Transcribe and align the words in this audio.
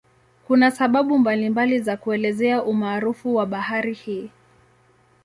Kuna 0.47 0.71
sababu 0.71 1.17
mbalimbali 1.17 1.79
za 1.79 1.97
kuelezea 1.97 2.63
umaarufu 2.63 3.35
wa 3.35 3.45
bahari 3.45 3.93
hii. 3.93 4.29